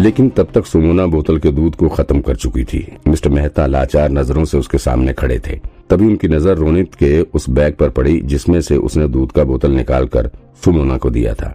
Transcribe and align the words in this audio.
लेकिन 0.00 0.28
तब 0.30 0.48
तक 0.54 0.66
सुमोना 0.66 1.06
बोतल 1.06 1.38
के 1.38 1.50
दूध 1.50 1.76
को 1.76 1.88
खत्म 1.88 2.20
कर 2.20 2.36
चुकी 2.36 2.64
थी। 2.64 2.86
मिस्टर 3.08 3.30
मेहता 3.30 3.66
लाचार 3.66 4.10
नज़रों 4.10 4.44
से 4.44 4.58
उसके 4.58 4.78
सामने 4.78 5.12
खड़े 5.12 5.38
थे। 5.38 5.58
तभी 5.90 6.06
उनकी 6.06 6.28
नज़र 6.28 6.54
रोनित 6.54 6.94
के 6.94 7.20
उस 7.20 7.48
बैग 7.50 7.74
पर 7.74 7.90
पड़ी, 7.90 8.20
जिसमें 8.20 8.60
से 8.60 8.76
उसने 8.76 9.08
दूध 9.08 9.32
का 9.32 9.44
बोतल 9.44 9.72
निकालकर 9.72 10.30
सुमोना 10.64 10.96
को 10.96 11.10
दिया 11.10 11.34
था। 11.34 11.48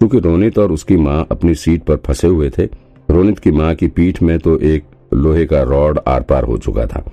क्योंकि 0.00 0.18
रोनित 0.18 0.58
और 0.58 0.72
उसकी 0.72 0.96
माँ 0.96 1.26
अपनी 1.30 1.54
सीट 1.54 1.82
पर 1.82 1.96
फंसे 1.96 2.28
हुए 2.28 2.50
थे, 2.50 2.64
रोनित 3.08 3.38
की 3.38 3.50
माँ 3.50 3.74
की 3.74 3.86
पीठ 3.88 4.22
में 4.22 4.38
तो 4.38 4.58
एक 4.58 4.84
लोहे 5.14 5.46
का 5.46 5.62
रॉड 5.62 6.00
आर 6.08 6.22
पार 6.22 6.44
हो 6.44 6.58
चुका 6.58 6.86
था। 6.86 7.04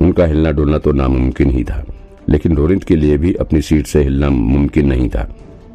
उनका 0.00 0.26
हिलना 0.26 0.50
डुलना 0.50 0.78
तो 0.78 0.92
नामुमकिन 0.92 1.50
ही 1.50 1.64
था, 1.64 1.84
लेकिन 2.28 2.56
रोनित 2.56 2.84
के 2.84 2.96
लिए 2.96 3.18
भी 3.18 3.34
अपनी 3.34 3.62
सीट 3.62 3.86
से 3.86 4.02
हिलना 4.02 4.30
मुमकिन 4.30 4.86
नहीं 4.86 5.08
था। 5.08 5.28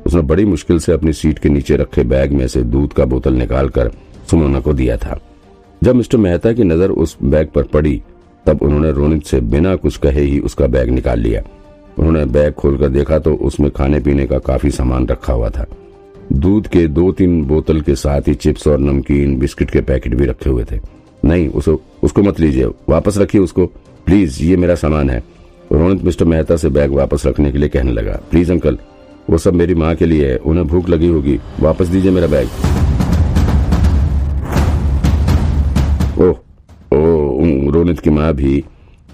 उसने 0.06 0.22
बड़ी 0.22 0.46
मुश्किल 0.46 0.80
से 0.80 0.92
अपनी 0.92 1.14
सीट 1.14 1.40
के 1.40 1.50
नीचे 1.50 1.76
रखे 1.76 2.04
बैग 2.04 2.32
में 2.32 2.48
से 2.48 2.62
दूध 2.64 2.94
का 2.94 3.06
बोतल 3.06 3.34
निकालकर 3.34 3.92
सुमोना 4.30 4.60
को 4.60 4.74
दिया 4.74 4.98
था। 4.98 5.20
जब 5.82 5.96
मिस्टर 5.96 6.18
मेहता 6.18 6.54
की 6.54 6.64
नज़र 6.64 6.90
उस 6.92 7.18
बैग 7.24 7.48
पर 7.48 7.64
पड़ी, 7.64 8.02
तब 8.46 8.62
उन्होंने 8.62 8.92
रोनित 8.92 9.26
से 9.26 9.40
बिना 9.42 9.76
कुछ 9.76 9.98
कहे 9.98 10.22
ही 10.22 10.40
उसका 10.40 10.68
बैग 10.68 10.90
निकाल 10.90 11.20
लिया। 11.20 11.42
उन्होंने 12.00 12.26
बैग 12.28 12.54
खोलकर 12.54 12.90
देखा 12.90 13.20
तो 13.20 13.34
उसमें 13.36 13.70
खाने 13.72 14.00
पीने 14.00 14.26
का 14.28 14.40
काफ़ी 14.40 14.72
सामान 14.72 15.08
रखा 15.08 15.34
हुआ 15.34 15.50
था। 15.50 15.66
दूध 16.34 16.68
के 16.68 16.86
दो 16.88 17.12
तीन 17.12 17.42
बोतल 17.44 17.82
के 17.82 17.96
साथ 17.96 18.28
ही 18.28 18.34
चिप्स 18.36 18.68
और 18.68 18.80
नमकीन, 18.80 19.38
बिस्किट 19.40 19.70
के 19.72 19.82
पैकेट 19.82 20.16
भी 20.16 20.26
रखे 20.26 20.50
हुए 20.50 20.64
थे। 20.72 20.80
नहीं 21.24 21.48
उसको 21.50 21.80
उसको 22.04 22.24
मत 22.24 22.40
लीजिए, 22.40 22.66
वापस 22.90 23.18
रखिए 23.18 23.42
उसको। 23.42 23.66
प्लीज़, 24.06 24.44
ये 24.44 24.58
मेरा 24.58 24.76
सामान 24.76 25.10
है। 25.10 25.24
रोनित 25.72 26.04
मिस्टर 26.04 26.26
मेहता 26.26 26.56
से 26.56 26.70
बैग 26.70 26.92
वापस 26.92 27.26
रखने 27.26 27.52
के 27.52 27.58
लिए 27.58 27.70
कहने 27.70 27.92
लगा, 27.92 28.20
प्लीज़ 28.32 28.52
अंकल, 28.52 28.78
वो 29.30 29.38
सब 29.38 29.54
मेरी 29.54 29.76
माँ 29.76 29.96
के 29.96 30.06
लिए 30.06 30.32
है, 30.32 30.38
उन्हें 30.38 30.68
भूख 30.68 30.90
लगी 30.90 31.08
होगी, 31.08 31.40
वापस 31.60 31.88
दीजिए 31.88 32.12
मेरा 32.12 32.28
बैग। 32.28 32.48
रोनित 37.72 38.00
की 38.00 38.10
माँ 38.10 38.34
भी 38.34 38.64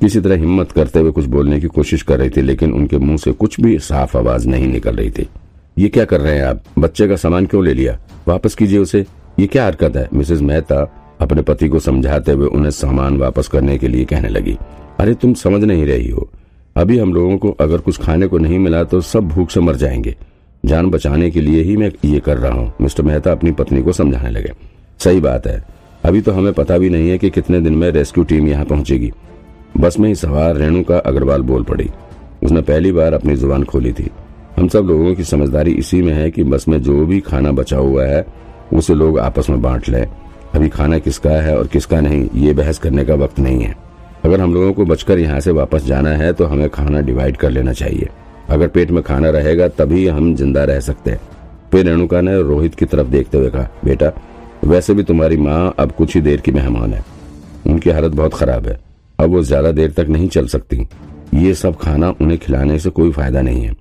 किसी 0.01 0.21
तरह 0.21 0.35
हिम्मत 0.35 0.71
करते 0.71 0.99
हुए 0.99 1.11
कुछ 1.11 1.25
बोलने 1.25 1.59
की 1.59 1.67
कोशिश 1.67 2.01
कर 2.01 2.19
रही 2.19 2.29
थी, 2.29 2.41
लेकिन 2.41 2.73
उनके 2.73 2.97
मुँह 2.97 3.17
से 3.17 3.31
कुछ 3.31 3.61
भी 3.61 3.79
साफ़ 3.79 4.17
आवाज़ 4.17 4.47
नहीं 4.47 4.67
निकल 4.67 4.95
रही 4.95 5.09
थी। 5.09 5.29
ये 5.77 5.89
क्या 5.89 6.05
कर 6.05 6.21
रहे 6.21 6.35
हैं 6.35 6.43
आप? 6.43 6.63
बच्चे 6.79 7.07
का 7.07 7.15
सामान 7.15 7.45
क्यों 7.45 7.65
ले 7.65 7.73
लिया? 7.73 7.99
वापस 8.27 8.55
कीजिए 8.55 8.79
उसे। 8.79 9.05
ये 9.39 9.47
क्या 9.47 9.65
हरकत 9.65 9.95
है? 9.95 10.09
मिसेज 10.13 10.41
मेहता 10.41 10.93
अपने 11.21 11.41
पति 11.41 11.67
को 11.67 11.79
समझाते 11.79 12.31
हुए 12.31 12.47
उन्हें 12.47 12.71
सामान 12.71 13.17
वापस 13.17 13.47
करने 13.47 13.77
के 13.77 13.87
लिए 13.87 14.05
कहने 14.05 14.29
लगी। 14.29 14.57
अरे, 14.99 15.13
तुम 15.13 15.33
समझ 15.33 15.63
नहीं 15.63 15.85
रही 15.85 16.09
हो। 16.09 16.29
अभी 16.77 16.97
हम 16.97 17.13
लोगों 17.13 17.37
को 17.37 17.51
अगर 17.51 17.77
कुछ 17.77 17.97
खाने 17.97 18.27
को 18.27 18.37
नहीं 18.37 18.59
मिला 18.59 18.83
तो 18.83 19.01
सब 19.01 19.27
भूख 19.27 19.49
से 19.49 19.59
मर 19.59 19.75
जाएँगे। 19.75 20.15
जान 20.65 20.89
बचाने 20.89 21.31
के 21.31 21.41
लिए 21.41 21.63
ही 21.63 21.77
मैं 21.77 21.91
ये 22.05 22.19
कर 22.19 22.37
रहा 22.37 22.53
हूँ। 22.53 22.73
मिस्टर 22.81 23.03
मेहता 23.03 23.31
अपनी 23.31 23.51
पत्नी 23.51 23.81
को 23.81 23.91
समझाने 23.91 24.29
लगे। 24.29 24.51
सही 24.99 25.19
बात 25.19 25.47
है। 25.47 25.74
अभी 26.05 26.19
तो 26.21 26.31
हमें 26.31 26.53
पता 26.53 26.77
भी 26.77 26.89
नहीं 26.89 27.09
है 27.09 27.17
कि 27.17 27.29
कितने 27.29 27.59
दिन 27.61 27.75
में 27.75 27.89
रेस्क्यू 27.91 28.23
टीम 28.23 28.47
यहाँ 28.47 28.65
पहुंचेगी। 28.65 29.11
बस 29.77 29.97
में 29.99 30.07
ही 30.09 30.15
सवार 30.15 30.55
रेणुका 30.55 30.97
अग्रवाल 30.97 31.41
बोल 31.41 31.63
पड़ी। 31.63 31.89
उसने 32.43 32.61
पहली 32.61 32.91
बार 32.91 33.13
अपनी 33.13 33.35
ज़ुबान 33.35 33.63
खोली 33.63 33.93
थी। 33.93 34.09
हम 34.57 34.67
सब 34.67 34.85
लोगों 34.85 35.13
की 35.15 35.23
समझदारी 35.23 35.71
इसी 35.73 36.01
में 36.01 36.11
है 36.13 36.29
कि 36.31 36.43
बस 36.43 36.67
में 36.67 36.81
जो 36.81 37.05
भी 37.05 37.19
खाना 37.19 37.51
बचा 37.51 37.77
हुआ 37.77 38.05
है, 38.05 38.25
उसे 38.73 38.93
लोग 38.93 39.17
आपस 39.19 39.49
में 39.49 39.61
बांट 39.61 39.89
लें। 39.89 40.05
अभी 40.55 40.69
खाना 40.69 40.99
किसका 40.99 41.41
है 41.41 41.57
और 41.57 41.67
किसका 41.67 42.01
नहीं, 42.01 42.29
ये 42.35 42.53
बहस 42.53 42.79
करने 42.79 43.05
का 43.05 43.15
वक्त 43.15 43.39
नहीं 43.39 43.63
है। 43.63 43.73
अगर 44.25 44.41
हम 44.41 44.53
लोगों 44.53 44.71
को 44.73 44.85
बचकर 44.85 45.19
यहाँ 45.19 45.39
से 45.39 45.51
वापस 45.53 45.85
जाना 45.85 46.09
है 46.11 46.31
तो 46.33 46.45
हमें 46.45 46.69
खाना 46.69 47.01
डिवाइड 47.01 47.37
कर 47.37 47.49
लेना 47.49 47.73
चाहिए। 47.73 48.09
अगर 48.49 48.67
पेट 48.67 48.91
में 48.91 49.03
खाना 49.03 49.29
रहेगा, 49.29 49.67
तभी 49.69 50.07
हम 50.07 50.33
ज़िंदा 50.35 50.63
रह 50.63 50.79
सकते 50.81 51.11
हैं। 51.11 51.19
फिर 51.71 51.85
रेणुका 51.85 52.21
ने 52.21 52.41
रोहित 52.43 52.75
की 52.75 52.85
तरफ़ 52.85 53.07
देखते 53.07 53.37
हुए 53.37 53.49
कहा, 53.49 53.67
बेटा 53.85 54.11
वैसे 54.65 54.93
भी 54.93 55.03
तुम्हारी 55.03 55.37
माँ 55.37 55.73
अब 55.79 55.91
कुछ 55.91 56.15
ही 56.15 56.21
देर 56.21 56.41
की 56.41 56.51
मेहमान 56.51 56.93
है। 56.93 57.03
उनकी 57.67 57.89
हालत 57.89 58.11
बहुत 58.11 58.33
खराब 58.33 58.67
है। 58.67 58.77
अब 59.19 59.29
वो 59.29 59.41
ज़्यादा 59.43 59.71
देर 59.71 59.91
तक 59.91 60.07
नहीं 60.09 60.27
चल 60.27 60.47
सकती। 60.47 60.87
ये 61.33 61.53
सब 61.53 61.75
खाना 61.75 62.09
उन्हें 62.21 62.37
खिलाने 62.39 62.77
से 62.79 62.89
कोई 62.89 63.11
फ़ायदा 63.11 63.41
नहीं 63.41 63.63
है। 63.63 63.73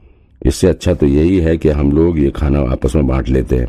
इससे 0.42 0.68
अच्छा 0.68 0.94
तो 0.94 1.06
यही 1.06 1.38
है 1.40 1.56
कि 1.56 1.68
हम 1.68 1.92
लोग 1.92 2.18
ये 2.18 2.30
खाना 2.30 2.60
आपस 2.72 2.96
में 2.96 3.06
बांट 3.06 3.28
लेते 3.28 3.56
हैं 3.56 3.68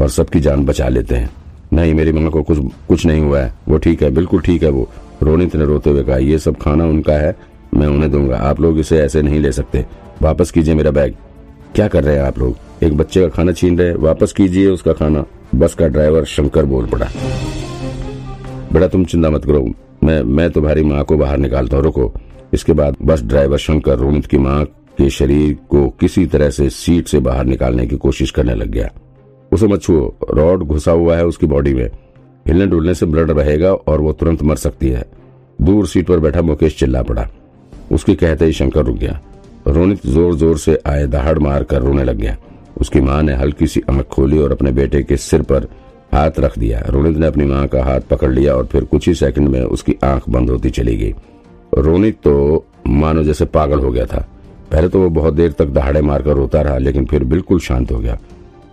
और 0.00 0.08
सबकी 0.08 0.40
जान 0.40 0.64
बचा 0.64 0.88
लेते 0.88 1.14
हैं। 1.14 1.30
नहीं, 1.72 1.94
मेरी 1.94 2.12
माँ 2.12 2.30
को 2.30 2.42
कुछ 2.42 2.58
कुछ 2.88 3.06
नहीं 3.06 3.20
हुआ 3.20 3.40
है। 3.40 3.52
वो 3.68 3.78
ठीक 3.78 4.02
है, 4.02 4.10
बिल्कुल 4.10 4.40
ठीक 4.40 4.62
है 4.62 4.70
वो। 4.70 4.88
रोनित 5.22 5.56
ने 5.56 5.64
रोते 5.64 5.90
हुए 5.90 6.02
कहा, 6.04 6.16
ये 6.16 6.38
सब 6.38 6.56
खाना 6.56 6.86
उनका 6.86 7.12
है, 7.12 7.36
मैं 7.74 7.86
उन्हें 7.86 8.10
दूँगा। 8.12 8.38
आप 8.38 8.60
लोग 8.60 8.78
इसे 8.78 9.00
ऐसे 9.00 9.22
नहीं 9.22 9.40
ले 9.40 9.52
सकते। 9.52 9.84
वापस 10.22 10.50
कीजिए 10.50 10.74
मेरा 10.74 10.90
बैग। 10.90 11.14
क्या 11.74 11.88
कर 11.88 12.04
रहे 12.04 12.16
हैं 12.16 12.22
आप 12.22 12.38
लोग? 12.38 12.56
एक 12.82 12.96
बच्चे 12.96 13.20
का 13.20 13.28
खाना 13.28 13.52
छीन 13.52 13.78
रहे 13.78 13.94
वापस 13.98 14.32
कीजिए 14.32 14.66
उसका 14.66 14.92
खाना। 14.92 15.24
बस 15.54 15.74
का 15.74 15.86
ड्राइवर 15.86 16.24
शंकर 16.24 16.64
बोल 16.64 16.86
पड़ा। 16.86 17.06
बेटा 18.72 18.86
तुम 18.88 19.04
चिंता 19.04 19.30
मत 19.30 19.44
करो, 19.44 19.64
मैं 20.04 20.22
मैं 20.22 20.50
तुम्हारी 20.50 20.82
माँ 20.82 21.02
को 21.04 21.16
बाहर 21.16 21.38
निकालता 21.38 21.76
हूँ, 21.76 21.84
रुको। 21.84 22.12
इसके 22.54 22.72
बाद 22.72 22.96
बस 23.02 23.22
ड्राइवर 23.22 23.58
शंकर 23.58 23.98
रोनित 23.98 24.26
की 24.26 24.38
माँ 24.38 24.64
के 24.98 25.08
शरीर 25.10 25.52
को 25.70 25.88
किसी 26.00 26.24
तरह 26.26 26.50
से 26.50 26.68
सीट 26.70 27.08
से 27.08 27.20
बाहर 27.20 27.44
निकालने 27.44 27.86
की 27.86 27.96
कोशिश 27.96 28.30
करने 28.30 28.54
लग 28.54 28.68
गया। 28.68 28.90
उसे 29.52 29.66
मत 29.66 29.82
छुओ, 29.82 30.12
रॉड 30.30 30.62
घुसा 30.62 30.92
हुआ 30.92 31.16
है 31.16 31.26
उसकी 31.26 31.46
बॉडी 31.46 31.74
में। 31.74 31.88
हिलने 32.46 32.66
डुलने 32.66 32.94
से 32.94 33.06
ब्लड 33.06 33.30
बहेगा 33.30 33.72
और 33.72 34.00
वो 34.00 34.12
तुरंत 34.12 34.42
मर 34.42 34.56
सकती 34.56 34.88
है। 34.88 35.04
दूर 35.58 35.86
सीट 35.86 36.06
पर 36.06 36.18
बैठा 36.18 36.42
मुकेश 36.42 36.78
चिल्ला 36.78 37.02
पड़ा। 37.02 37.28
उसके 37.92 38.14
कहते 38.14 38.44
ही 38.44 38.52
शंकर 38.52 38.84
रुक 38.84 38.96
गया। 38.96 39.20
रोनित 39.68 40.06
ज़ोर 40.06 40.34
ज़ोर 40.34 40.58
से 40.58 40.78
आए 40.86 41.06
दहाड़ 41.06 41.38
मार 41.38 41.64
कर 41.64 41.82
रोने 41.82 42.04
लग 42.04 42.16
गया। 42.16 42.36
उसकी 42.76 43.00
माँ 43.00 43.22
ने 43.22 43.34
हल्की 43.34 43.66
सी 43.66 43.82
आँख 43.90 44.06
खोली 44.06 44.38
और 44.38 44.52
अपने 44.52 44.72
बेटे 44.72 45.02
के 45.02 45.16
सिर 45.16 45.42
पर 45.42 45.68
हाथ 46.12 46.30
रख 46.38 46.58
दिया। 46.58 46.82
रोनित 46.88 47.16
ने 47.16 47.26
अपनी 47.26 47.44
माँ 47.44 47.66
का 47.66 47.84
हाथ 47.84 48.00
पकड़ 48.00 48.30
लिया 48.30 48.54
और 48.54 48.66
फिर 48.66 48.84
कुछ 48.84 49.08
ही 49.08 49.14
सेकंड 49.14 49.48
में 49.48 49.62
उसकी 49.62 49.96
आँख 50.04 50.28
बंद 50.28 50.50
होती 50.50 50.70
चली 50.70 50.96
गई। 50.96 51.14
रोनित 51.78 52.18
तो 52.24 52.66
मानो 52.86 53.22
जैसे 53.22 53.44
पागल 53.44 53.78
हो 53.78 53.90
गया 53.90 54.06
था। 54.06 54.26
पहले 54.72 54.88
तो 54.88 55.00
वो 55.00 55.08
बहुत 55.10 55.34
देर 55.34 55.52
तक 55.52 55.66
दहाड़े 55.66 56.00
मारकर 56.00 56.32
रोता 56.32 56.60
रहा, 56.62 56.78
लेकिन 56.78 57.04
फिर 57.04 57.24
बिल्कुल 57.24 57.58
शांत 57.58 57.92
हो 57.92 57.98
गया। 57.98 58.18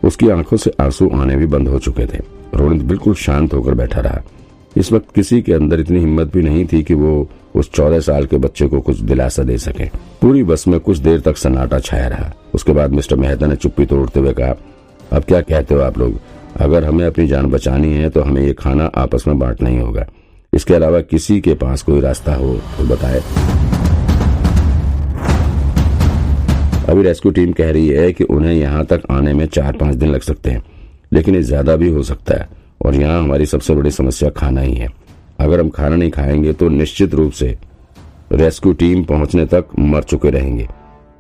उसकी 0.03 0.29
आँखों 0.29 0.57
से 0.57 0.71
आँसू 0.79 1.09
आने 1.09 1.35
भी 1.35 1.45
बंद 1.45 1.67
हो 1.67 1.79
चुके 1.79 2.05
थे। 2.05 2.21
रोनित 2.55 2.81
बिल्कुल 2.81 3.13
शांत 3.13 3.53
होकर 3.53 3.73
बैठा 3.73 4.01
रहा। 4.01 4.21
इस 4.75 4.91
वक्त 4.91 5.13
किसी 5.15 5.41
के 5.41 5.53
अंदर 5.53 5.79
इतनी 5.79 5.99
हिम्मत 5.99 6.33
भी 6.33 6.41
नहीं 6.41 6.65
थी 6.65 6.81
कि 6.83 6.93
वो 6.93 7.29
उस 7.55 7.71
चौदह 7.71 7.99
साल 7.99 8.25
के 8.25 8.37
बच्चे 8.37 8.67
को 8.67 8.79
कुछ 8.81 8.99
दिलासा 9.01 9.43
दे 9.43 9.57
सके। 9.57 9.85
पूरी 10.21 10.43
बस 10.43 10.67
में 10.67 10.79
कुछ 10.79 10.97
देर 10.97 11.19
तक 11.21 11.37
सन्नाटा 11.37 11.79
छाया 11.79 12.07
रहा। 12.07 12.31
उसके 12.55 12.73
बाद 12.73 12.91
मिस्टर 12.91 13.15
मेहता 13.15 13.47
ने 13.47 13.55
चुप्पी 13.55 13.85
तोड़ते 13.85 14.19
हुए 14.19 14.33
कहा, 14.33 14.55
अब 15.11 15.23
क्या 15.23 15.41
कहते 15.41 15.75
हो 15.75 15.81
आप 15.81 15.97
लोग? 15.97 16.19
अगर 16.57 16.83
हमें 16.83 17.05
अपनी 17.05 17.27
जान 17.27 17.45
बचानी 17.47 17.93
है 17.93 18.09
तो 18.09 18.21
हमें 18.21 18.41
ये 18.41 18.53
खाना 18.53 18.85
आपस 18.97 19.23
में 19.27 19.37
बांटना 19.39 19.69
ही 19.69 19.77
होगा। 19.77 20.05
इसके 20.53 20.73
अलावा 20.73 20.99
किसी 21.01 21.39
के 21.41 21.53
पास 21.55 21.81
कोई 21.81 22.01
रास्ता 22.01 22.35
हो 22.35 22.53
तो 22.77 22.83
बताए। 22.85 23.19
अभी 26.89 27.01
रेस्क्यू 27.03 27.31
टीम 27.31 27.51
कह 27.53 27.71
रही 27.71 27.87
है 27.87 28.11
कि 28.13 28.23
उन्हें 28.25 28.53
यहाँ 28.53 28.85
तक 28.85 29.01
आने 29.11 29.33
में 29.33 29.45
चार 29.47 29.77
पाँच 29.77 29.95
दिन 29.95 30.09
लग 30.09 30.21
सकते 30.21 30.51
हैं, 30.51 30.63
लेकिन 31.13 31.35
ये 31.35 31.41
ज़्यादा 31.43 31.75
भी 31.75 31.89
हो 31.89 32.03
सकता 32.03 32.39
है। 32.39 32.47
और 32.85 32.95
यहाँ 32.95 33.19
हमारी 33.23 33.45
सबसे 33.45 33.75
बड़ी 33.75 33.91
समस्या 33.91 34.29
खाना 34.29 34.61
ही 34.61 34.73
है। 34.73 34.87
अगर 35.39 35.59
हम 35.59 35.69
खाना 35.69 35.95
नहीं 35.95 36.11
खाएँगे 36.11 36.53
तो 36.53 36.69
निश्चित 36.69 37.13
रूप 37.13 37.31
से 37.31 37.57
रेस्क्यू 38.31 38.73
टीम 38.73 39.03
पहुँचने 39.03 39.45
तक 39.45 39.65
मर 39.79 40.03
चुके 40.03 40.29
रहेंगे 40.29 40.67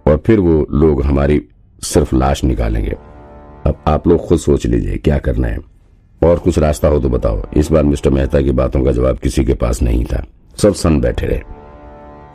और 0.07 0.23
फिर 0.25 0.39
वो 0.39 0.67
लोग 0.71 1.03
हमारी 1.03 1.41
सिर्फ़ 1.83 2.15
लाश 2.15 2.43
निकालेंगे। 2.43 2.95
अब 3.67 3.83
आप 3.87 4.07
लोग 4.07 4.27
खुद 4.27 4.39
सोच 4.39 4.65
लीजिए, 4.65 4.97
क्या 4.97 5.17
करना 5.17 5.47
है? 5.47 5.57
और 6.23 6.39
कुछ 6.39 6.59
रास्ता 6.59 6.87
हो 6.87 6.99
तो 6.99 7.09
बताओ। 7.09 7.41
इस 7.57 7.71
बार 7.71 7.83
मिस्टर 7.83 8.09
मेहता 8.09 8.41
की 8.41 8.51
बातों 8.51 8.83
का 8.83 8.91
जवाब 8.91 9.17
किसी 9.17 9.45
के 9.45 9.53
पास 9.53 9.81
नहीं 9.81 10.05
था। 10.05 10.25
सब 10.57 10.73
सन 10.73 11.01
बैठे 11.01 11.25
रहे। 11.25 11.39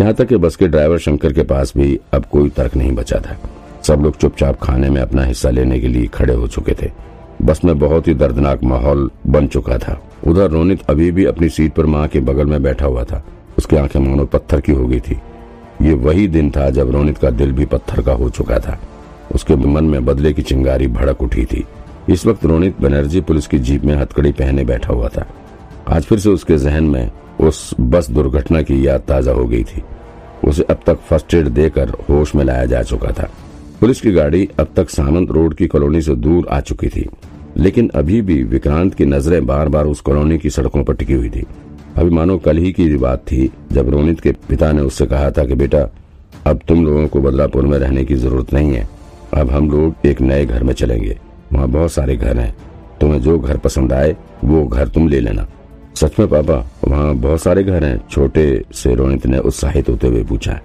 यहाँ 0.01 0.15
तक 0.15 0.27
कि 0.27 0.37
बस 0.37 0.57
के 0.57 0.69
ड्राइवर 0.69 0.99
शंकर 0.99 1.33
के 1.33 1.43
पास 1.43 1.73
भी 1.77 2.01
अब 2.13 2.25
कोई 2.25 2.49
तर्क 2.49 2.77
नहीं 2.77 2.93
बचा 2.93 3.21
था। 3.21 3.37
सब 3.83 4.01
लोग 4.01 4.17
चुपचाप 4.17 4.61
खाने 4.61 4.91
में 4.91 5.01
अपना 5.03 5.25
हिस्सा 5.25 5.51
लेने 5.51 5.81
के 5.81 5.89
लिए 5.89 6.07
खड़े 6.07 6.35
हो 6.35 6.47
चुके 6.47 6.75
थे। 6.83 6.91
बस 7.43 7.65
में 7.65 7.79
बहुत 7.79 8.09
ही 8.09 8.15
दर्दनाक 8.15 8.63
माहौल 8.65 9.11
बन 9.27 9.47
चुका 9.47 9.79
था। 9.79 10.01
उधर 10.27 10.51
रोनित 10.51 10.83
अभी 10.83 11.11
भी 11.11 11.25
अपनी 11.25 11.49
सीट 11.49 11.75
पर 11.75 11.87
माँ 11.87 12.09
के 12.09 12.21
बगल 12.21 12.47
में 12.47 12.63
बैठा 12.63 12.87
हुआ 12.87 13.05
था। 13.05 13.25
उसकी 13.59 13.77
आँखें 13.77 14.01
मानो 14.01 14.25
पत्थर 14.25 14.61
की 14.61 14.73
हो 14.73 14.87
गई 14.87 15.01
थी। 15.01 15.21
ये 15.83 15.95
वही 15.95 16.29
दिन 16.29 16.51
था 16.51 16.71
जब 16.71 16.91
रोनित 16.91 17.19
का 17.19 17.31
दिल 17.31 17.53
भी 17.53 17.65
पत्थर 17.65 18.03
का 18.03 18.13
हो 18.13 18.31
चुका 18.31 18.59
था। 18.59 18.79
उसके 19.35 19.57
मन 19.57 19.85
में 19.85 20.05
बदले 20.05 20.33
की 20.33 20.43
चिंगारी 20.43 20.87
भड़क 20.87 21.23
उठी 21.23 21.45
थी। 21.45 21.65
इस 22.09 22.27
वक्त 22.27 22.45
रोनित 22.45 22.81
बनर्जी 22.81 23.21
पुलिस 23.21 23.47
की 23.47 23.59
जीप 23.59 23.85
में 23.85 23.95
हथकड़ी 23.95 24.33
पहने 24.33 24.65
बैठा 24.65 24.93
हुआ 24.93 25.09
था। 25.09 25.27
आज 25.89 26.03
फिर 26.03 26.19
से 26.19 26.29
उसके 26.29 26.57
जहन 26.57 26.85
में 26.85 27.11
उस 27.41 27.75
बस 27.81 28.11
दुर्घटना 28.11 28.63
की 28.63 28.87
याद 28.87 29.01
ताज़ा 29.01 29.33
हो 29.33 29.45
गई 29.45 29.65
थी। 29.65 29.83
उसे 30.45 30.63
अब 30.63 30.81
तक 30.87 30.99
फ़र्स्ट 31.01 31.35
एड 31.35 31.49
देकर 31.49 31.89
होश 31.89 32.35
में 32.35 32.45
लाया 32.45 32.65
जा 32.65 32.83
चुका 32.83 33.11
था। 33.11 33.29
पुलिस 33.81 34.01
की 34.01 34.13
गाड़ी 34.13 34.49
अब 34.61 34.69
तक 34.77 34.91
सामंत 34.91 35.31
रोड 35.31 35.55
की 35.55 35.67
कॉलोनी 35.67 36.01
से 36.03 36.15
दूर 36.15 36.47
आ 36.49 36.61
चुकी 36.61 36.89
थी, 36.89 37.07
लेकिन 37.57 37.89
अभी 37.95 38.21
भी 38.23 38.43
विक्रांत 38.43 38.95
की 38.95 39.05
नज़रें 39.05 39.47
बार 39.47 39.69
बार 39.69 39.87
उस 39.87 40.01
कॉलोनी 40.01 40.39
की 40.39 40.51
सड़कों 40.51 40.85
पर 40.85 40.95
टिकी 40.95 41.13
हुई 41.13 41.31
थी। 41.31 41.45
अभी 41.97 42.11
मानो 42.11 42.39
कल 42.39 42.57
ही 42.57 42.73
की 42.73 42.97
बात 42.97 43.25
थी, 43.33 43.51
जब 43.73 43.89
रोनित 43.89 44.21
के 44.21 44.33
पिता 44.49 44.73
ने 44.73 44.83
उससे 44.83 45.07
कहा 45.07 45.31
था 45.31 45.45
कि 45.45 45.55
बेटा, 45.55 45.89
अब 46.47 46.61
तुम 46.69 46.85
लोगों 46.87 47.07
को 47.09 47.21
बदलापुर 47.21 47.67
में 47.67 47.79
रहने 47.79 48.05
की 48.05 48.15
ज़रूरत 48.15 48.53
नहीं 48.53 48.73
है। 48.73 48.89
अब 49.35 49.51
हम 49.51 49.71
लोग 49.71 50.07
एक 50.07 50.21
नए 50.21 50.47
घर 50.47 50.63
में 50.63 50.75
चलेंगे। 50.75 51.19
वहाँ 51.53 51.69
बहुत 51.69 51.93
सारे 51.93 52.17
घर 52.17 52.39
हैं। 52.39 52.55
तुम्हें 53.01 53.21
जो 53.21 53.39
घर 53.39 53.57
पसंद 53.57 53.93
आए, 53.93 54.17
वो 54.45 54.67
घर 54.67 54.89
तुम 54.89 55.09
ले 55.09 55.21
लेना। 55.21 55.47
सच 55.97 56.19
में 56.19 56.29
पापा, 56.29 56.65
वहाँ 56.89 57.15
बहुत 57.15 57.43
सारे 57.43 57.63
घर 57.65 57.85
हैं। 57.85 57.99
छोटे 58.09 58.63
से 58.75 58.95
रोनित 58.95 59.27
ने 59.27 59.39
उत्साहित 59.39 59.89
होते 59.89 60.07
हुए 60.07 60.25
पूछा 60.25 60.61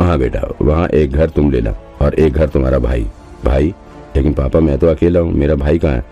हाँ 0.00 0.18
बेटा, 0.18 0.48
वहाँ 0.62 0.88
एक 0.88 1.12
घर 1.12 1.30
तुम 1.30 1.50
लेना 1.50 1.76
और 2.00 2.14
एक 2.14 2.32
घर 2.32 2.48
तुम्हारा 2.48 2.78
भाई। 2.78 3.06
भाई, 3.44 3.74
लेकिन 4.16 4.32
पापा, 4.32 4.60
मैं 4.60 4.78
तो 4.78 4.86
अकेला 4.86 5.20
हूँ। 5.20 5.32
मेरा 5.32 5.54
भाई 5.54 5.78
कहाँ 5.78 5.94
है? 5.94 6.04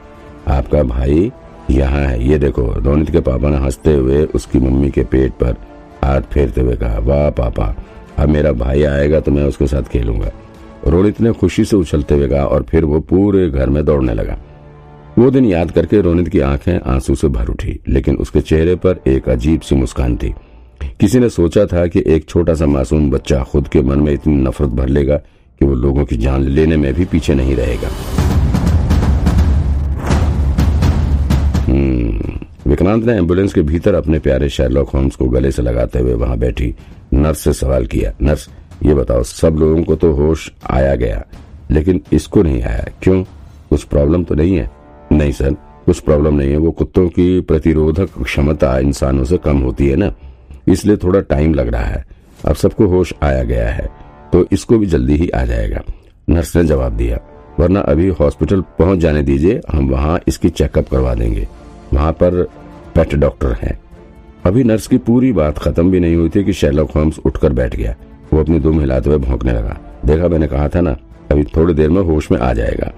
आपका 0.48 0.82
भाई 0.82 1.32
यहाँ 1.70 2.00
है। 2.00 2.28
ये 2.28 2.38
देखो 2.38 2.62
रोनित 2.76 3.10
के 3.10 3.20
पापा 3.20 3.48
ने 3.48 3.56
हँसते 3.56 3.94
हुए 3.94 4.24
उसकी 4.24 4.58
मम्मी 4.58 4.90
के 4.90 5.02
पेट 5.02 5.32
पर 5.32 5.56
हाथ 6.04 6.20
फेरते 6.20 6.60
हुए 6.60 6.76
कहा, 6.76 6.98
वाह 6.98 7.30
पापा, 7.30 7.76
अब 8.18 8.28
मेरा 8.28 8.52
भाई 8.52 8.82
आएगा 8.82 9.20
तो 9.20 9.32
मैं 9.32 9.44
उसके 9.44 9.66
साथ 9.66 9.82
खेलूँगा। 9.82 10.30
रोनित 10.86 11.20
ने 11.20 11.32
खुशी 11.32 11.64
से 11.64 11.76
उछलते 11.76 12.14
हुए 12.14 12.28
कहा 12.28 12.44
और 12.44 12.62
फिर 12.62 12.84
वो 12.84 13.00
पूरे 13.00 13.48
घर 13.50 13.70
में 13.70 13.84
दौड़ने 13.84 14.14
लगा। 14.14 14.38
वो 15.18 15.30
दिन 15.30 15.44
याद 15.44 15.70
करके 15.70 16.00
रोनित 16.00 16.28
की 16.28 16.40
आँखें 16.40 16.80
आँसू 16.86 17.14
से 17.14 17.28
भर 17.28 17.48
उठी, 17.48 17.78
लेकिन 17.88 18.16
उसके 18.16 18.40
चेहरे 18.40 18.74
पर 18.74 19.00
एक 19.06 19.28
अजीब 19.28 19.60
सी 19.60 19.74
मुस्कान 19.74 20.16
थी। 20.16 20.34
किसी 21.00 21.18
ने 21.18 21.28
सोचा 21.28 21.66
था 21.66 21.86
कि 21.86 22.02
एक 22.06 22.28
छोटा 22.28 22.54
सा 22.54 22.66
मासूम 22.66 23.10
बच्चा 23.10 23.42
खुद 23.42 23.68
के 23.68 23.80
मन 23.82 23.98
में 23.98 24.12
इतनी 24.12 24.34
नफरत 24.34 24.68
भर 24.68 24.88
लेगा 24.88 25.20
कि 25.62 25.66
वो 25.66 25.74
लोगों 25.74 26.04
की 26.04 26.16
जान 26.16 26.42
लेने 26.42 26.76
में 26.76 26.92
भी 26.94 27.04
पीछे 27.04 27.34
नहीं 27.34 27.54
रहेगा। 27.56 27.88
हम्म, 31.66 32.70
विक्रांत 32.70 33.04
ने 33.04 33.12
एंबुलेंस 33.12 33.54
के 33.54 33.62
भीतर 33.62 33.94
अपने 33.94 34.18
प्यारे 34.18 34.48
शेरलॉक 34.48 34.90
होम्स 34.90 35.16
को 35.16 35.28
गले 35.30 35.52
से 35.52 35.62
लगाते 35.62 35.98
हुए 35.98 36.14
वहाँ 36.14 36.38
बैठी 36.38 36.74
नर्स 37.14 37.38
से 37.38 37.52
सवाल 37.52 37.86
किया 37.86 38.12
नर्स 38.22 38.48
ये 38.82 38.94
बताओ 38.94 39.22
सब 39.22 39.56
लोगों 39.58 39.84
को 39.84 39.96
तो 39.96 40.12
होश 40.12 40.50
आया 40.70 40.94
गया 40.96 41.24
लेकिन 41.70 42.02
इसको 42.12 42.42
नहीं 42.42 42.62
आया 42.62 42.84
क्यों? 43.02 43.22
कुछ 43.70 43.84
प्रॉब्लम 43.84 44.24
तो 44.24 44.34
नहीं 44.34 44.56
है? 44.56 44.70
नहीं 45.12 45.32
सर 45.32 45.54
कुछ 45.86 46.00
प्रॉब्लम 46.00 46.34
नहीं 46.34 46.50
है 46.50 46.56
वो 46.58 46.70
कुत्तों 46.72 47.08
की 47.08 47.40
प्रतिरोधक 47.40 48.22
क्षमता 48.22 48.78
इंसानों 48.78 49.24
से 49.24 49.36
कम 49.38 49.58
होती 49.60 49.88
है 49.88 49.96
ना 49.96 50.12
इसलिए 50.68 50.96
थोड़ा 50.96 51.20
टाइम 51.20 51.54
लग 51.54 51.68
रहा 51.68 51.84
है 51.84 52.04
अब 52.46 52.54
सबको 52.56 52.86
होश 52.86 53.14
आया 53.22 53.42
गया 53.44 53.68
है। 53.70 54.01
तो 54.32 54.46
इसको 54.52 54.78
भी 54.78 54.86
जल्दी 54.86 55.14
ही 55.14 55.28
आ 55.28 55.44
जाएगा। 55.44 55.82
नर्स 56.28 56.54
ने 56.56 56.64
जवाब 56.64 56.92
दिया, 56.92 57.18
वरना 57.60 57.80
अभी 57.82 58.08
हॉस्पिटल 58.10 58.60
पहुँच 58.78 58.98
जाने 58.98 59.22
दीजिए, 59.22 59.60
हम 59.70 59.88
वहाँ 59.90 60.18
इसकी 60.28 60.48
चेकअप 60.50 60.88
करवा 60.88 61.14
देंगे। 61.14 61.46
वहाँ 61.94 62.12
पर 62.12 62.42
पेट 62.94 63.14
डॉक्टर 63.14 63.52
हैं। 63.52 63.78
अभी 64.46 64.64
नर्स 64.64 64.86
की 64.86 64.98
पूरी 64.98 65.32
बात 65.32 65.58
खत्म 65.58 65.90
भी 65.90 66.00
नहीं 66.00 66.14
हुई 66.16 66.28
थी 66.28 66.44
कि 66.44 66.52
शेरलॉक 66.52 66.90
होम्स 66.90 67.18
उठकर 67.18 67.52
बैठ 67.52 67.76
गया। 67.76 67.94
वो 68.32 68.40
अपनी 68.40 68.58
दुम 68.60 68.80
हिलाते 68.80 69.10
हुए 69.10 69.18
भौंकने 69.18 69.52
लगा। 69.52 69.76
देखा 70.06 70.28
मैंने 70.28 70.46
कहा 70.46 70.68
था 70.68 70.80
ना, 70.80 70.96
अभी 71.30 71.44
थोड़ी 71.56 71.74
देर 71.74 71.90
में 71.90 72.02
होश 72.02 72.30
में 72.32 72.38
आ 72.38 72.52
जाएगा। 72.52 72.92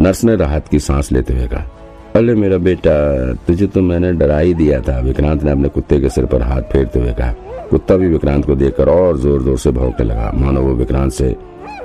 नर्स 0.00 0.24
ने 0.24 0.36
राहत 0.36 0.68
की 0.68 0.78
सांस 0.78 1.10
लेते 1.12 1.34
हुए 1.34 1.46
कहा, 1.46 1.70
अरे 2.16 2.34
मेरा 2.34 2.58
बेटा, 2.58 3.32
तुझे 3.46 3.66
तो 3.66 3.82
मैंने 3.82 4.12
डरा 4.12 4.38
ही 4.38 4.54
दिया 4.54 4.80
था। 4.80 4.98
विक्रांत 5.00 5.42
ने 5.42 5.50
अपने 5.50 5.68
कुत्ते 5.68 6.00
के 6.00 6.10
सिर 6.10 6.26
पर 6.26 6.42
हाथ 6.42 6.62
फेरते 6.62 7.00
हुए 7.00 7.12
कहा 7.12 7.34
कुत्ता 7.70 7.96
भी 7.96 8.08
विक्रांत 8.08 8.44
को 8.46 8.54
देखकर 8.54 8.88
और 8.88 9.18
ज़ोर 9.18 9.42
ज़ोर 9.42 9.58
से 9.58 9.70
भौंकने 9.70 10.06
लगा। 10.06 10.30
मानो 10.34 10.60
वो 10.62 10.74
विक्रांत 10.74 11.12
से 11.12 11.34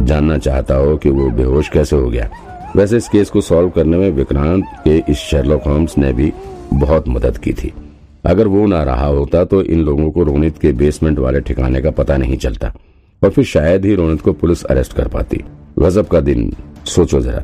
जानना 0.02 0.38
चाहता 0.38 0.76
हो 0.76 0.96
कि 0.98 1.10
वो 1.10 1.30
बेहोश 1.32 1.70
कैसे 1.70 1.96
हो 1.96 2.10
गया। 2.10 2.30
वैसे 2.76 2.98
इस 2.98 3.08
केस 3.10 3.30
को 3.30 3.42
सॉल्व 3.42 3.70
करने 3.70 3.98
में 3.98 4.10
विक्रांत 4.12 4.66
के 4.84 4.98
इस 5.12 5.18
शेरलॉक 5.20 5.64
होम्स 5.68 5.98
ने 5.98 6.12
भी 6.14 6.32
बहुत 6.74 7.08
मदद 7.10 7.38
की 7.38 7.54
थी। 7.54 7.74
अगर 8.26 8.48
वो 8.48 8.66
ना 8.66 8.84
रहा 8.84 9.06
होता 9.08 9.44
तो 9.46 9.62
इन 9.64 9.80
लोगों 9.80 10.10
को 10.12 10.24
रोनित 10.24 10.58
के 10.58 10.72
बेसमेंट 10.74 11.20
वाले 11.20 11.40
ठिकाने 11.42 11.82
का 11.82 11.92
पता 11.92 12.18
नहीं 12.18 12.38
चलता। 12.38 12.74
और 13.22 13.30
फिर 13.30 13.46
शायद 13.46 13.86
ही 13.86 13.96
रोनित 13.96 14.22
को 14.22 14.34
पुलिस 14.34 14.64
अरेस्ट 14.64 14.94
कर 14.94 15.08
पाती। 15.08 15.44
गजब 15.80 16.08
का 16.08 16.20
दिन। 16.20 16.52
सोचो 16.86 17.20
जरा। 17.22 17.44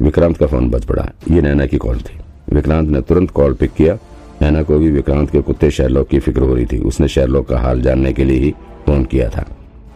विक्रांत 0.00 0.36
का 0.36 0.46
फ़ोन 0.46 0.68
बज 0.70 0.84
पड़ा। 0.84 1.08
ये 1.30 1.40
नैना 1.42 1.66
की 1.66 1.76
कॉल 1.76 1.98
थी। 1.98 2.18
विक्रांत 2.52 2.88
ने 2.88 3.00
तुरंत 3.00 3.30
कॉल 3.30 3.54
पिक 3.54 3.72
किया। 3.72 3.96
नैना 4.42 4.62
को 4.62 4.78
भी 4.78 4.90
विक्रांत 4.90 5.30
के 5.30 5.40
कुत्ते 5.40 5.70
शेरलॉक 5.70 6.08
की 6.08 6.18
फ़िक्र 6.18 6.42
हो 6.42 6.54
रही 6.54 6.66
थी। 6.66 6.78
उसने 6.78 7.08
शेरलॉक 7.08 7.48
का 7.48 7.58
हाल 7.58 7.80
जानने 7.82 8.12
के 8.12 8.24
लिए 8.24 8.38
ही 8.38 8.50
फ़ोन 8.86 9.04
किया 9.04 9.28
था। 9.28 9.46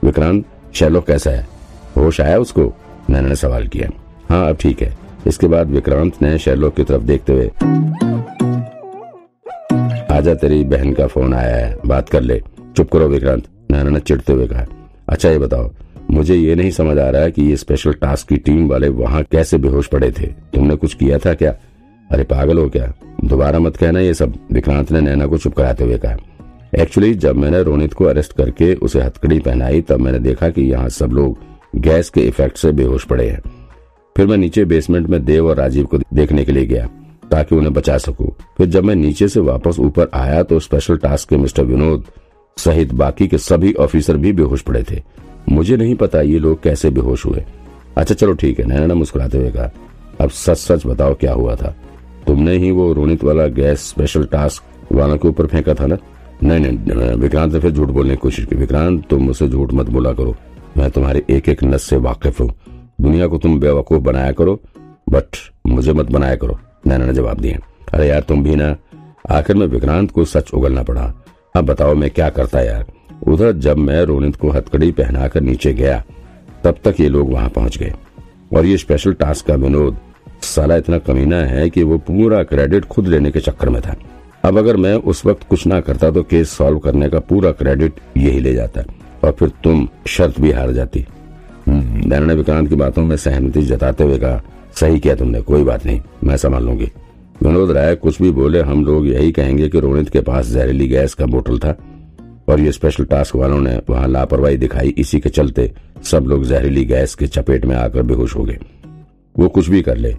विक्रांत, 0.04 0.44
शेरलॉक 0.74 1.06
कैसा 1.06 1.30
है? 1.30 1.46
होश 1.96 2.20
आया 2.20 2.38
उसको? 2.38 2.72
नैना 3.10 3.28
ने 3.28 3.36
सवाल 3.36 3.66
किया। 3.66 3.88
हाँ 4.30 4.48
अब 4.48 4.56
ठीक 4.56 4.82
है। 4.82 4.92
इसके 5.26 5.46
बाद 5.46 5.70
विक्रांत 5.70 6.22
ने 6.22 6.38
शेरलॉक 6.38 6.74
की 6.74 6.84
तरफ़ 6.84 7.02
देखते 7.02 7.32
हुए, 7.32 7.46
आजा 10.10 10.34
तेरी 10.34 10.62
बहन 10.64 10.92
का 10.92 11.06
फ़ोन 11.06 11.34
आया 11.34 11.56
है, 11.56 11.76
बात 11.86 12.08
कर 12.08 12.20
ले। 12.20 12.40
चुप 12.76 12.90
करो 12.92 13.08
विक्रांत, 13.08 13.44
नैना 13.70 13.90
ने 13.90 14.00
चिड़ते 14.00 14.32
हुए 14.32 14.46
कहा। 14.46 14.64
अच्छा 15.08 15.30
ये 15.30 15.38
बताओ, 15.38 15.70
मुझे 16.10 16.34
ये 16.34 16.54
नहीं 16.54 16.70
समझ 16.70 16.98
आ 16.98 17.08
रहा 17.10 17.22
है 17.22 17.30
कि 17.30 17.42
ये 17.42 17.56
स्पेशल 17.56 17.92
टास्क 17.92 18.28
की 18.28 18.36
टीम 18.36 18.68
वाले 18.68 18.88
वहाँ 18.88 19.22
कैसे 19.22 19.58
बेहोश 19.58 19.86
पड़े 19.86 20.10
थे। 20.10 20.26
तुमने 20.54 20.76
कुछ 20.76 20.94
किया 20.94 21.18
था 21.18 21.34
क्या? 21.34 21.54
अरे 22.10 22.24
पागल 22.24 22.58
हो 22.58 22.68
क्या? 22.68 22.92
दोबारा 23.28 23.58
मत 23.58 23.76
कहना, 23.76 24.00
ये 24.00 24.14
सब 24.14 24.34
विक्रांत 24.52 24.90
ने 24.92 25.00
नैना 25.00 25.26
को 25.26 25.38
चुप 25.38 25.54
कराते 25.54 25.84
हुए 25.84 25.98
कहा। 25.98 26.16
एक्चुअली 26.74 27.14
जब 27.16 27.36
मैंने 27.36 27.62
रोनित 27.62 27.94
को 27.94 28.04
अरेस्ट 28.04 28.32
करके 28.32 28.74
उसे 28.76 29.00
हथकड़ी 29.00 29.38
पहनाई, 29.40 29.80
तब 29.80 30.00
मैंने 30.00 30.18
देखा 30.18 30.48
कि 30.48 30.62
यहाँ 30.62 30.88
सब 30.90 31.12
लोग 31.12 31.38
गैस 31.76 32.10
के 32.10 32.20
इफ़ेक्ट 32.20 32.56
से 32.56 32.72
बेहोश 32.72 33.04
पड़े 33.04 33.28
हैं। 33.28 33.40
फिर 34.16 34.26
मैं 34.26 34.36
नीचे 34.36 34.64
बेसमेंट 34.64 35.08
में 35.08 35.24
देव 35.24 35.48
और 35.48 35.56
राजीव 35.56 35.84
को 35.84 35.98
देखने 35.98 36.44
के 36.44 36.52
लिए 36.52 36.66
गया, 36.66 36.86
ताकि 37.30 37.54
उन्हें 37.56 37.72
बचा 37.72 37.96
सकूँ। 37.98 38.30
फिर 38.58 38.66
जब 38.66 38.84
मैं 38.84 38.94
नीचे 38.94 39.28
से 39.28 39.40
वापस 39.42 39.78
ऊपर 39.80 40.08
आया 40.14 40.42
तो 40.42 40.60
स्पेशल 40.60 40.96
टास्क 40.96 41.28
के 41.28 41.36
मिस्टर 41.36 41.64
विनोद 41.64 42.04
सहित 42.56 42.94
बाकी 42.94 43.26
के 43.28 43.38
सभी 43.38 43.72
ऑफिसर 43.74 44.16
भी 44.16 44.32
बेहोश 44.32 44.62
पड़े 44.62 44.82
थे। 44.90 45.02
मुझे 45.48 45.76
नहीं 45.76 45.94
पता 45.94 46.20
ये 46.22 46.38
लोग 46.38 46.62
कैसे 46.62 46.90
बेहोश 46.90 47.26
हुए। 47.26 47.44
अच्छा 47.96 48.14
चलो 48.14 48.32
ठीक 48.32 48.58
है, 48.58 48.66
नैना 48.66 48.86
ने 48.86 48.94
मुस्कुराते 48.94 49.38
हुए 49.38 49.50
कहा, 49.50 49.70
अब 50.20 50.30
सच 50.30 50.58
सच 50.58 50.86
बताओ 50.86 51.14
क्या 51.14 51.32
हुआ 51.32 51.54
था। 51.56 51.74
तुमने 52.28 52.56
ही 52.56 52.70
वो 52.70 52.92
रोनित 52.92 53.24
वाला 53.24 53.46
गैस 53.46 53.88
स्पेशल 53.88 54.24
टास्क 54.24 54.92
वालों 54.92 55.16
के 55.18 55.28
ऊपर 55.28 55.46
फेंका 55.46 55.74
था 55.74 55.86
ना? 55.86 55.96
नहीं 56.42 56.60
नहीं 56.60 57.16
विक्रांत 57.16 57.52
ने 57.52 57.60
फिर 57.60 57.70
झूठ 57.70 57.88
बोलने 57.88 58.10
की 58.10 58.16
कोशिश 58.16 58.44
की। 58.44 58.56
विक्रांत, 58.56 59.04
तुम 59.10 59.22
मुझसे 59.22 59.48
झूठ 59.48 59.72
मत 59.74 59.86
बोला 59.86 60.12
करो। 60.12 60.36
मैं 60.76 60.90
तुम्हारे 60.90 61.22
एक 61.30 61.48
एक 61.48 61.64
नस 61.64 61.82
से 61.82 61.96
वाकिफ 61.96 62.40
हूँ। 62.40 62.52
दुनिया 63.00 63.26
को 63.26 63.38
तुम 63.38 63.60
बेवकूफ़ 63.60 64.02
बनाया 64.02 64.32
करो 64.32 64.60
बट 65.08 65.36
मुझे 65.66 65.92
मत 65.92 66.10
बनाया 66.10 66.36
करो। 66.36 66.58
नैना 66.86 67.06
ने 67.06 67.12
जवाब 67.12 67.40
दिया। 67.40 67.58
अरे 67.94 68.08
यार, 68.08 68.20
तुम 68.20 68.42
भी 68.44 68.56
ना, 68.56 68.76
आखिर 69.30 69.56
में 69.56 69.66
विक्रांत 69.66 70.10
को 70.10 70.24
सच 70.24 70.50
उगलना 70.54 70.82
पड़ा। 70.82 71.12
अब 71.56 71.64
बताओ 71.64 71.94
मैं 71.94 72.10
क्या 72.10 72.28
करता 72.28 72.60
यार? 72.60 72.86
उधर 73.26 73.52
जब 73.52 73.78
मैं 73.78 74.02
रोनित 74.02 74.36
को 74.36 74.50
हथकड़ी 74.50 74.90
पहनाकर 74.92 75.40
नीचे 75.40 75.72
गया, 75.72 76.04
तब 76.64 76.74
तक 76.84 76.94
ये 77.00 77.08
लोग 77.08 77.32
वहाँ 77.32 77.48
पहुँच 77.48 77.78
गए। 77.78 77.92
और 78.56 78.66
ये 78.66 78.76
स्पेशल 78.76 79.12
टास्क 79.12 79.46
का 79.46 79.54
विनोद 79.54 79.96
साला 80.48 80.76
इतना 80.76 80.98
कमीना 80.98 81.36
है 81.46 81.68
कि 81.70 81.82
वो 81.82 81.98
पूरा 81.98 82.42
क्रेडिट 82.42 82.84
खुद 82.84 83.08
लेने 83.08 83.30
के 83.30 83.40
चक्कर 83.40 83.68
में 83.68 83.80
था। 83.82 83.96
अब 84.44 84.58
अगर 84.58 84.76
मैं 84.76 84.94
उस 84.94 85.24
वक्त 85.26 85.46
कुछ 85.48 85.66
ना 85.66 85.80
करता 85.80 86.10
तो 86.10 86.22
केस 86.22 86.50
सॉल्व 86.50 86.78
करने 86.78 87.08
का 87.08 87.18
पूरा 87.20 87.50
क्रेडिट 87.52 88.00
यही 88.16 88.40
ले 88.40 88.54
जाता 88.54 88.82
और 89.24 89.32
फिर 89.32 89.48
तुम 89.64 89.88
शर्त 90.06 90.40
भी 90.40 90.50
हार 90.50 90.72
जाती। 90.72 91.04
हम्म, 91.66 92.08
नैना 92.08 92.26
ने 92.26 92.34
विक्रांत 92.34 92.68
की 92.68 92.74
बातों 92.74 93.04
में 93.04 93.16
सहमति 93.16 93.62
जताते 93.62 94.04
हुए 94.04 94.18
कहा 94.18 94.40
सही 94.80 95.00
किया 95.00 95.14
तुमने 95.14 95.40
कोई 95.40 95.64
बात 95.64 95.86
नहीं 95.86 96.00
मैं 96.24 96.36
संभाल 96.36 96.64
लूँगी। 96.64 96.90
विनोद 97.42 97.70
राय 97.70 97.94
कुछ 97.96 98.20
भी 98.22 98.30
बोले 98.30 98.60
हम 98.60 98.84
लोग 98.84 99.06
यही 99.06 99.32
कहेंगे 99.32 99.68
कि 99.68 99.80
रोनित 99.80 100.08
के 100.08 100.20
पास 100.20 100.46
जहरीली 100.46 100.88
गैस 100.88 101.14
का 101.14 101.26
बोतल 101.26 101.58
था 101.58 101.76
और 102.48 102.60
ये 102.60 102.72
स्पेशल 102.72 103.04
टास्क 103.04 103.36
वालों 103.36 103.60
ने 103.60 103.78
वहाँ 103.90 104.08
लापरवाही 104.08 104.56
दिखाई 104.56 104.94
इसी 104.98 105.20
के 105.20 105.28
चलते 105.28 105.70
सब 106.04 106.26
लोग 106.26 106.44
जहरीली 106.44 106.84
गैस 106.84 107.14
के 107.14 107.26
चपेट 107.26 107.64
में 107.66 107.76
आकर 107.76 108.02
बेहोश 108.02 108.36
हो 108.36 108.44
गए। 108.44 108.58
वो 109.36 109.48
कुछ 109.48 109.68
भी 109.68 109.82
कर 109.82 109.96
ले 109.96 110.14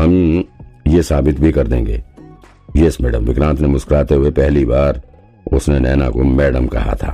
हम 0.00 0.44
ये 0.86 1.02
साबित 1.02 1.40
भी 1.40 1.52
कर 1.52 1.66
देंगे। 1.66 2.02
यस 2.76 3.00
मैडम, 3.00 3.24
विक्रांत 3.24 3.60
ने 3.60 3.68
मुस्कुराते 3.68 4.14
हुए 4.14 4.30
पहली 4.30 4.64
बार 4.64 5.02
उसने 5.52 5.78
नैना 5.80 6.10
को 6.10 6.24
मैडम 6.24 6.66
कहा 6.66 6.94
था। 6.94 7.13